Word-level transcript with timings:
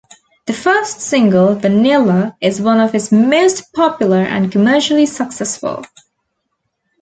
The 0.47 0.53
first 0.53 0.99
single 1.01 1.53
"Vanilla" 1.53 2.35
is 2.41 2.59
one 2.59 2.79
of 2.79 2.91
his 2.91 3.11
most 3.11 3.71
popular 3.71 4.17
and 4.23 4.51
commercially 4.51 5.05
successful. 5.05 5.85